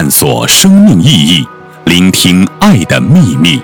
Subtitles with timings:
[0.00, 1.46] 探索生命意义，
[1.84, 3.60] 聆听爱的秘密。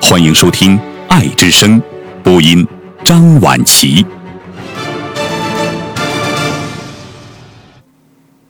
[0.00, 0.78] 欢迎收听
[1.08, 1.82] 《爱之声》，
[2.22, 2.64] 播音
[3.04, 4.06] 张婉琪。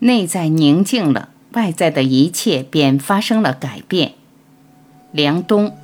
[0.00, 4.12] 内在宁静了，外在的一切便发生了改变。
[5.10, 5.74] 梁冬。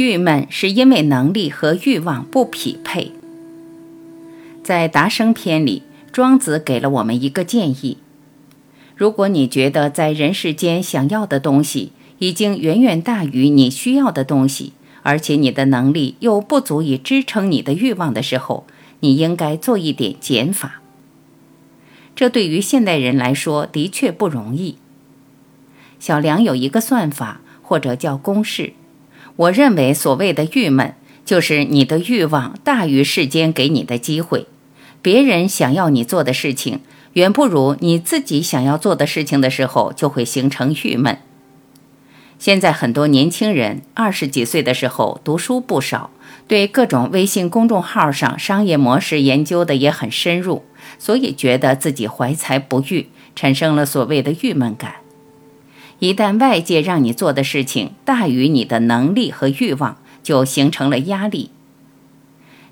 [0.00, 3.12] 郁闷是因为能力和欲望不匹配。
[4.64, 7.98] 在《达生篇》里，庄子给了我们一个建议：
[8.96, 18.64] 如果你觉得在人世间想要的东西已经远远大于你需要的东西，而且你的能力又不足以支撑你的欲望的时候，
[19.00, 20.80] 你应该做一点减法。
[22.16, 24.76] 这对于现代人来说的确不容易。
[25.98, 27.42] 小梁有一个算法。
[27.62, 28.72] 或者叫公式，
[29.40, 34.46] 我认为所谓的郁闷，就是你的欲望大于世间给你的机会，
[35.00, 36.80] 别人想要你做的事情
[37.14, 41.16] 远不如你自己想要做的事情的时候，就会形成郁闷。
[42.38, 46.10] 现在很多年轻人二十几岁的时候读书不少，
[46.46, 50.64] 对各种微信公众号上商业模式研究的也很深入，
[50.98, 54.96] 所以觉得自己怀才不遇，产生了所谓的郁闷感。
[56.00, 61.50] 一旦外界让你做的事情大于你的能力和欲望，就形成了压力。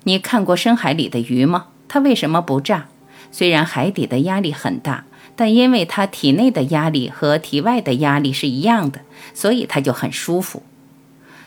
[0.03, 1.67] 你看过深海里的鱼吗？
[1.87, 2.87] 它为什么不炸？
[3.31, 5.05] 虽然海底的压力很大，
[5.35, 9.01] 但因为它体内的压力和体外的压力是一样的，
[9.35, 10.63] 所以它就很舒服。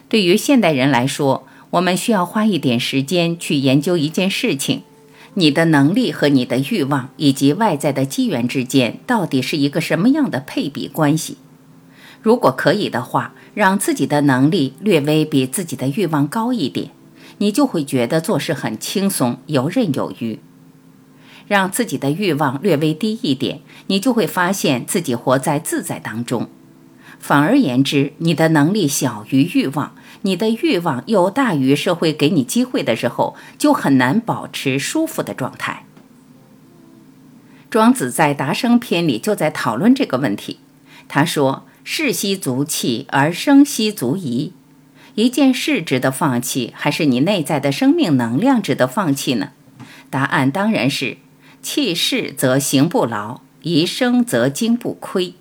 [0.08, 4.82] 对于现代人来说，我们需要花一点时间去研究一件事情：
[5.34, 11.38] 你的能力和你的欲望以及外在的机缘之间到底是一个什么样的配比关系？
[12.22, 16.90] 如果可以的话，让自己的能力略微比自己的欲望高一点，
[17.38, 20.38] 你就会觉得做事很轻松、游刃有余；
[21.48, 26.48] 让自己的欲望略微低一点，你就会发现自己活在自在当中。
[27.18, 35.84] 反而言之，你的能力小于欲望，你的欲望又大于社会给你机会的时候，就很难保持舒服的状态。
[37.68, 40.60] 庄子在《达生篇》里就在讨论这个问题，
[41.08, 41.64] 他说。
[41.84, 44.52] 事息足弃，而生息足疑。
[45.14, 49.50] 一件事值得放弃，还是你内在的生命能量值得放弃呢？
[50.08, 51.18] 答案当然是
[51.60, 55.34] 弃事则行不劳，宜生则精不亏。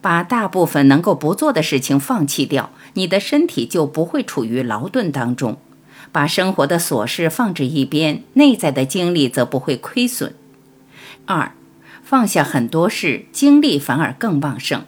[0.00, 5.54] 把大部分能够不做的事情放弃掉，你的身体就不会处于劳顿当中；
[6.12, 10.34] 把生活的琐事放置一边，内在的精力则不会亏损。
[11.24, 11.52] 二，
[12.02, 14.84] 放下很多事，精力反而更旺盛。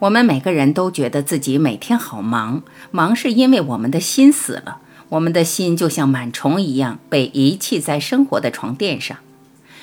[0.00, 4.78] 我们每个人都觉得自己每天好忙，忙是因为我们的心死了。
[5.08, 9.16] 我们的心就像螨虫一样被遗弃在生活的床垫上。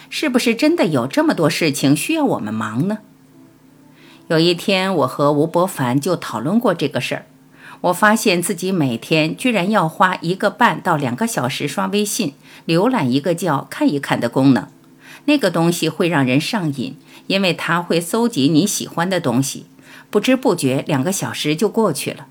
[0.10, 3.00] 是不是真的有这么多事情需要我们忙呢？
[4.28, 7.26] 有一天，我和吴伯凡就讨论过这个事儿。
[7.82, 12.34] 我发现自己每天居然要花一个半到两个小时刷微信，
[12.68, 14.68] 浏览一个叫“看一看”的功能。
[15.26, 16.96] 那个东西会让人上瘾，
[17.28, 19.66] 因为它会搜集你喜欢的东西。
[20.14, 22.28] 不知不觉，两个小时就过去了。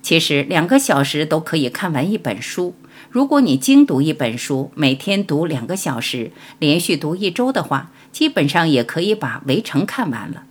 [0.00, 2.76] 其实，两个小时都可以看完一本书。
[3.10, 10.44] 如果你精读一本书，每天读两个小时，连续读一周的话，基本上也可以把《围城》看完了。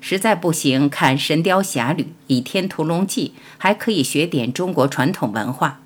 [0.00, 5.78] 实在不行，看《神雕侠侣》《倚天屠龙记》，还可以学点中国传统文化。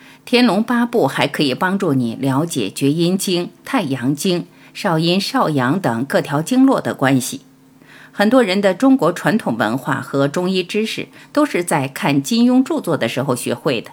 [0.24, 4.40] 《天龙八部》还可以帮助你了解《绝阴经》《太阳经》
[4.72, 7.40] 《少阴少阳》等各条经络的关系。
[8.14, 13.90] 很多人的中国传统文化和中医知识都是在看金庸著作的时候学会的，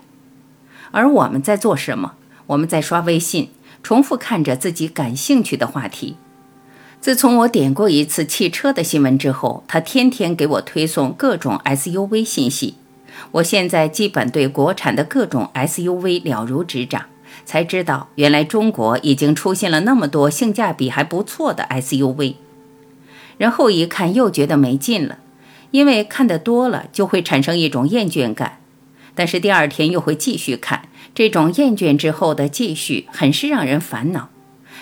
[0.92, 2.16] 而我们在做什么？
[2.48, 3.52] 我们在刷微信，
[3.82, 6.18] 重复看着自己感兴趣的话题。
[7.00, 12.76] 自从我点过一次汽车的新闻之后，他天天给我推送各种 SUV 信息。
[13.32, 17.06] 我现在基本对国产的各种 SUV 了如指掌，
[17.46, 22.36] 才知道原来中国已经出现了那么多性价比还不错的 SUV。
[23.40, 25.18] 然后一看又觉得没劲了，
[25.72, 28.60] 因为看得多了就会产生一种厌倦感，
[29.16, 34.30] 但是第二天又会继续看，这种厌倦之后的继续很是让人烦恼。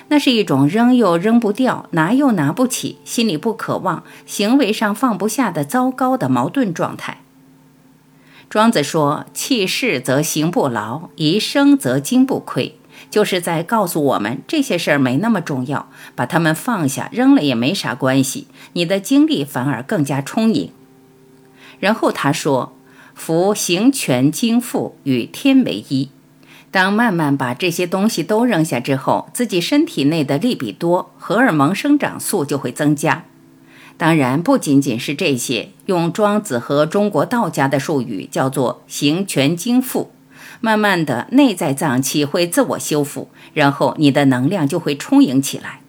[0.09, 7.21] 那是一种扔又扔不掉，拿又拿不起，心里不渴望，行为上放不下的糟糕的矛盾状态。
[8.50, 20.71] 庄子说：“弃世则行不劳，一生则精不亏。”就是在告诉我们，这些事儿没那么重要，把它们放下扔了也没啥关系，你的精力反而更加充盈。
[21.80, 22.75] 然后他说
[23.15, 26.09] ：“夫行权精富与天为一。”
[26.69, 33.24] 当慢慢把这些东西都扔下之后，自己身体内的利比多、荷尔蒙生长素就会增加。
[33.95, 40.12] 当然，不仅仅是这些，用庄子和中国道家的术语叫做“行权精复”。
[40.62, 45.81] 慢慢的，内在脏器会自我修复，然后你的能量就会充盈起来，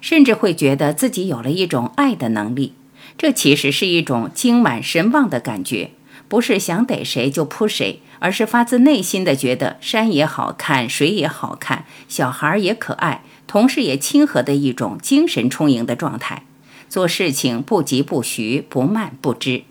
[0.00, 2.74] 甚至会觉得自己有了一种爱的能力。
[3.18, 5.90] 这其实是一种精满神旺的感觉，
[6.28, 8.00] 不是想逮谁就扑谁。
[8.18, 16.44] 而是发自内心的觉得山也好看，水也好看，小孩也可爱，同事也亲和的一种精神充盈的状态。
[16.88, 19.64] 做事情不急不徐，不慢不知。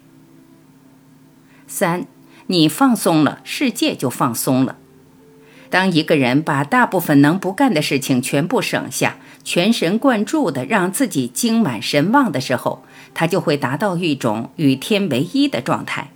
[1.66, 2.06] 三，
[2.48, 4.78] 你放松了，世界就放松了。
[5.70, 12.84] 当一个人把大部分能不干的事情全部省下，全神贯注的让自己精满神旺的时候，
[13.14, 16.12] 他就会达到一种与天为一的状态。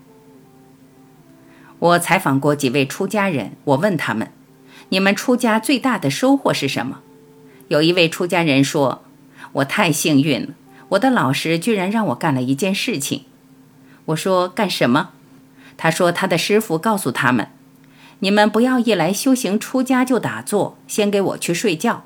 [1.80, 4.32] 我采访过几位出家人，我问他们
[4.90, 7.00] ：“你们出家最大的收获是什么？”
[7.70, 9.04] 有一位出家人说
[9.54, 10.50] ：“我太幸运了，
[10.90, 13.24] 我的老师居然让我干了一件事情。”
[14.06, 15.12] 我说：“干什么？”
[15.82, 17.48] 他说：“他的师傅告诉他们，
[18.20, 22.04] 你们不要一来修行出家就打坐，先给我去睡觉。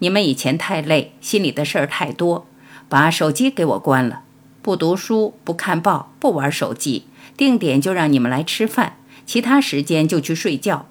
[0.00, 2.46] 你们以前太累，心里的事儿太多，
[2.90, 4.24] 把手机给我关了，
[4.60, 10.84] 不读书，不看报，不玩手机，定点就让你们来吃饭。”其他时间就去睡觉，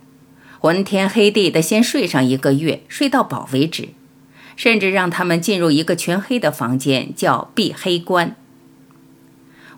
[0.60, 3.90] 昏天黑地的先睡上一个月，睡到饱为止，
[4.56, 8.36] 甚至让他们进入一个全黑的房间，叫闭黑关。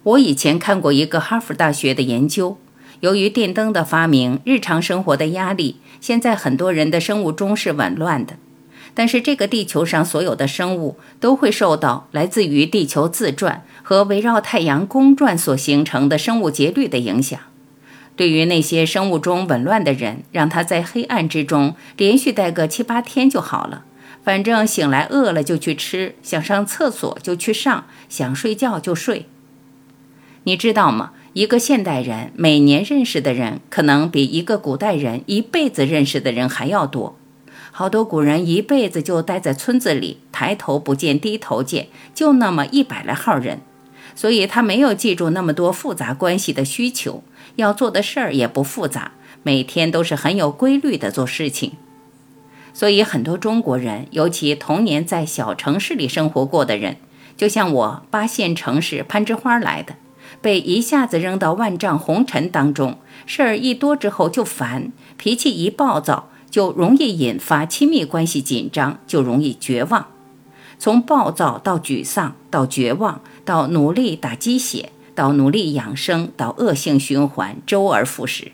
[0.06, 2.60] 我以前看过一个哈佛大学的研究，
[3.00, 8.36] 由于电灯的发明，日常生活的压力，现在很多人的生物钟是紊乱的。
[8.94, 17.40] 但是这个地球上所有的生物都会受到来自于地球自转和围绕太阳公转所形成的生物节律的影响。
[18.16, 23.84] 对于那些生物钟紊乱的人，让他在黑暗之中连续待个七八天就好了。
[24.24, 29.26] 反正醒来饿了就去吃，想上厕所就去上，想睡觉就睡。
[30.46, 31.12] 你知道吗？
[31.34, 37.18] 一个现代人每年认识的人，可能比一个古代人一辈子认识的人还要多。
[37.72, 43.62] 好多古人一辈子就待在村子里，抬头不见低头见，就那么一百来号人，
[44.14, 47.24] 所以他没有记住那么多复杂关系的需求。
[47.56, 51.72] 要做的事儿也不复杂，每天都是很有规律的做事情，
[52.72, 56.98] 所以很多中国人，尤其童年在小城市里生活过的人，
[57.36, 59.96] 就像我八线城市攀枝花来的，
[60.46, 70.06] 被一下子扔到万丈红尘当中，事儿一多之后就烦，脾气一暴躁就容易引发亲密关系紧张，就容易绝望，
[70.78, 74.92] 从暴躁到沮丧到绝望到努力打鸡血。
[75.16, 78.52] 到努力养生，到恶性循环，周而复始。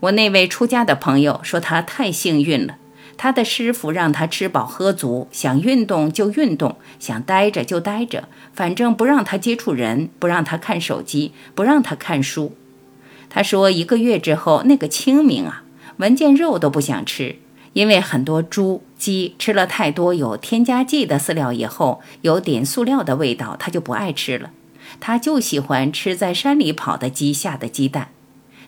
[0.00, 2.76] 我那位出家的朋友说，他太幸运了，
[3.18, 12.54] 他的师傅让他吃饱喝足，想运动就运动，想待着就待着，反正不让他接触人，不让他看手机，不让他看书。
[13.28, 15.64] 他说，一个月之后，那个清明啊，
[15.96, 17.36] 闻见肉都不想吃，
[17.72, 24.52] 因为很多猪、鸡吃了太多有添加剂的饲料以后，有点塑料的味道，他就不爱吃了。
[25.00, 28.08] 他就喜欢吃在山里跑的鸡下的鸡蛋。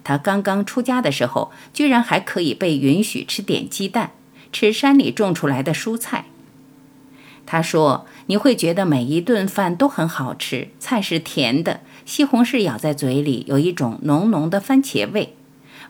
[0.03, 4.11] 他刚刚出家的时候，居然还可以被允许吃点鸡蛋，
[4.52, 6.26] 吃山里种出来的蔬菜。
[7.47, 15.35] 他说：“你会觉得每一顿饭都很好吃，菜是甜的，西红柿咬在嘴里有一种浓浓的番茄味。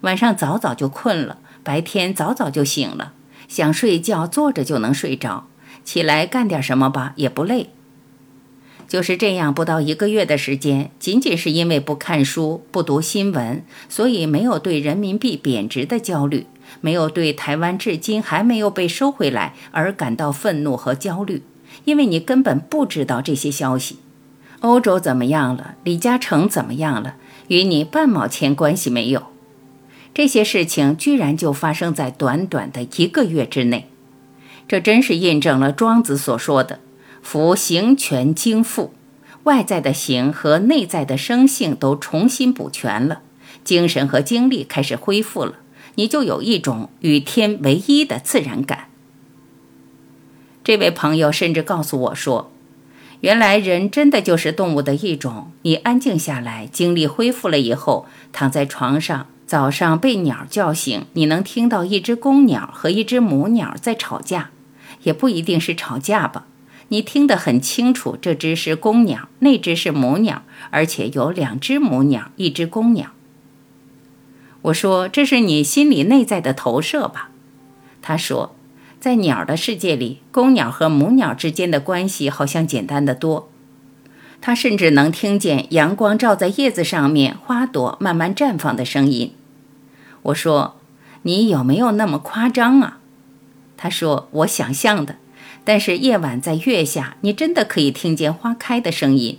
[0.03, 3.13] 晚上早早就困了，白天早早就醒了，
[3.47, 5.49] 想睡觉坐着就能睡着，
[5.85, 7.69] 起来干点什么吧也不累。”
[8.89, 16.47] 就是这样，不到一个月的时间，仅仅是因为不看书、不读新闻，所以没有对人民币贬值的焦虑，
[16.81, 21.43] 没有对台湾至今还没有被收回来而感到愤怒和焦虑，
[21.85, 23.99] 因为你根本不知道这些消息。
[24.61, 25.77] 欧洲怎么样了？
[25.85, 27.17] 李嘉诚怎么样了？
[27.49, 29.25] 与你半毛钱关系没有。
[30.13, 33.89] 这些事情居然就发生在短短的一个月之内，
[34.69, 36.81] 这真是印证了庄子所说的。
[37.23, 38.93] 夫形全精复，
[39.45, 43.23] 外在的形和内在的生性都重新补全了，
[43.63, 45.55] 精神和精力开始恢复了，
[46.01, 48.89] 你就有一种与天为一的自然感。
[50.65, 52.51] 这位朋友甚至告诉我说，
[53.21, 55.53] 原来人真的就是动物的一种。
[55.61, 64.53] 你安静下来，精力恢复了以后，躺在床上，早上被鸟叫醒，你能听到一只公鸟和一只母鸟在吵架，
[65.03, 66.47] 也不一定是吵架吧？
[66.89, 73.11] 你听得很清楚，这只是公鸟，那只是母鸟，而且有两只母鸟，一只公鸟。
[74.63, 77.31] 我说：“这是你心里内在的投射吧？”
[78.03, 78.55] 他说
[79.01, 83.49] ：“在鸟的世界里，公鸟和母鸟之间的关系好像简单的多。
[84.43, 89.33] 他甚至能听见阳光照在叶子上面，花朵慢慢绽放的声音。”
[90.25, 90.77] 我说
[91.23, 92.99] ：“你有没有那么夸张啊？”
[93.79, 95.17] 他说：“我想象的，
[95.65, 99.39] 但是夜晚在月下，你真的可以听见花开的声音。”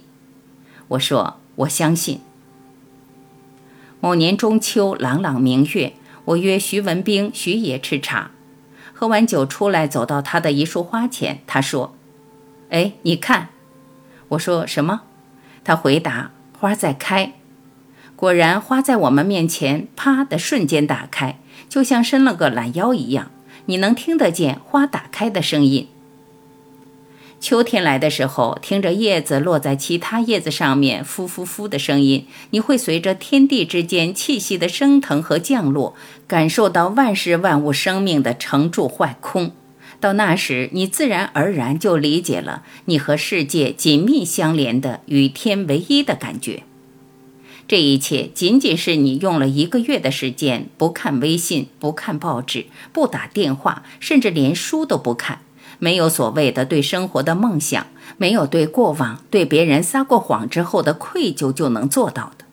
[0.90, 2.22] 我说：“我相信。”
[4.04, 5.94] 某年中秋，朗朗明月，
[6.26, 8.32] 我约徐文兵、徐爷吃茶。
[8.94, 11.96] 喝完酒出来，走到他的一束花前，他说
[12.72, 13.50] ：“哎，你看。”
[14.30, 15.02] 我说：“什么？”
[15.64, 17.34] 他回答：“花在开。”
[18.18, 21.38] 果然，花在我们面前，啪的瞬间打开，
[21.70, 23.30] 就像伸了个懒腰一样，
[23.68, 25.88] 你能听得见花打开的声音。
[27.42, 35.96] 秋天来的时候，听着叶子落在其他叶子上面“呼呼呼”的声音，你会随着天地之间气息的升腾和降落，
[36.28, 39.54] 感受到万事万物生命的成住坏空。
[40.00, 46.62] 到那时，你自然而然就理解了你和世界紧密相连的与天为一的感觉。
[47.68, 55.40] 这一切仅仅是你用了一个月的时间，不看微信，不看报纸，不打电话，甚至连书都不看。
[55.84, 62.46] 没有所谓的对生活的梦想，没有对过往、对别人撒过谎之后的愧疚就能做到的，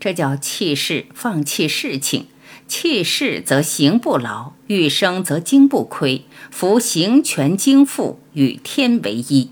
[0.00, 2.28] 这叫弃事，放弃事情。
[2.66, 6.24] 弃事则行不劳，欲生则精不亏。
[6.50, 9.50] 夫行全精复，与天为一，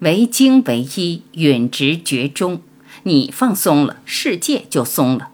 [0.00, 2.60] 为精为一，允直绝中。
[3.04, 5.29] 你放松了，世界就松了。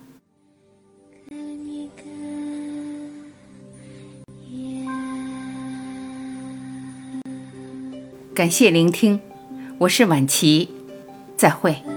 [8.36, 9.18] 感谢聆听，
[9.78, 10.68] 我是晚琪，
[11.38, 11.95] 再会。